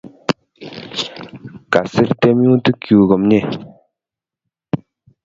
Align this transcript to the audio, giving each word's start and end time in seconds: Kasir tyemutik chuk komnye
Kasir 1.71 2.09
tyemutik 2.19 2.77
chuk 2.85 3.01
komnye 3.09 3.39